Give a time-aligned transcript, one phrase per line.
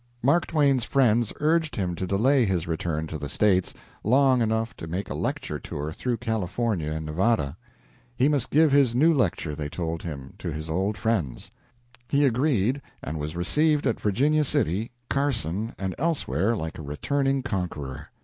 [0.23, 3.71] Mark Twain's friends urged him to delay his return to "the States"
[4.03, 7.55] long enough to make a lecture tour through California and Nevada.
[8.15, 11.51] He must give his new lecture, they told him, to his old friends.
[12.07, 18.07] He agreed, and was received at Virginia City, Carson, and elsewhere like a returning conqueror.